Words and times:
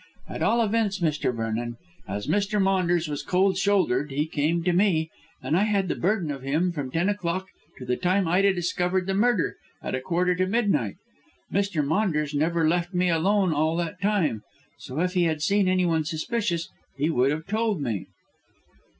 At 0.27 0.41
all 0.41 0.63
events, 0.65 0.99
Mr. 0.99 1.31
Vernon, 1.31 1.77
as 2.07 2.25
Mr. 2.25 2.59
Maunders 2.59 3.07
was 3.07 3.21
cold 3.21 3.55
shouldered 3.55 4.09
he 4.09 4.25
came 4.25 4.63
to 4.63 4.73
me 4.73 5.11
and 5.43 5.55
I 5.55 5.65
had 5.65 5.89
the 5.89 5.95
burden 5.95 6.31
of 6.31 6.41
him 6.41 6.71
from 6.71 6.89
ten 6.89 7.07
o'clock 7.07 7.43
up 7.43 7.47
to 7.77 7.85
the 7.85 7.97
time 7.97 8.27
Ida 8.27 8.51
discovered 8.51 9.05
the 9.05 9.13
murder, 9.13 9.57
at 9.83 9.93
a 9.93 10.01
quarter 10.01 10.33
to 10.37 10.47
midnight. 10.47 10.95
Mr. 11.53 11.85
Maunders 11.85 12.33
never 12.33 12.67
left 12.67 12.95
me 12.95 13.09
alone 13.09 13.53
all 13.53 13.75
that 13.77 14.01
time, 14.01 14.41
so 14.79 14.99
if 15.01 15.13
he 15.13 15.25
had 15.25 15.43
seen 15.43 15.67
anyone 15.67 16.03
suspicious 16.03 16.69
he 16.97 17.11
would 17.11 17.29
have 17.29 17.45
told 17.45 17.79
me." 17.79 18.07